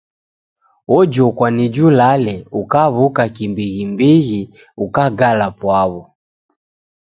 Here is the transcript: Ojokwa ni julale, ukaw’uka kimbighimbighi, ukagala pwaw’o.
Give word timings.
Ojokwa 0.97 1.47
ni 1.55 1.65
julale, 1.75 2.35
ukaw’uka 2.61 3.23
kimbighimbighi, 3.35 4.41
ukagala 4.85 5.47
pwaw’o. 5.59 6.01